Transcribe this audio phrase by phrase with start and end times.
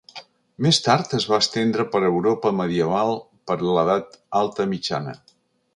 [0.65, 3.15] Més tard es va estendre per Europa medieval
[3.51, 5.21] per l'Edat Alta Mitjana.